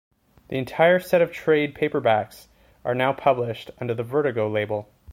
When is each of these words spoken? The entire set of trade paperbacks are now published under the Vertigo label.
The 0.47 0.57
entire 0.57 0.97
set 0.99 1.21
of 1.21 1.31
trade 1.31 1.75
paperbacks 1.75 2.47
are 2.83 2.95
now 2.95 3.13
published 3.13 3.69
under 3.79 3.93
the 3.93 4.01
Vertigo 4.01 4.49
label. 4.49 4.89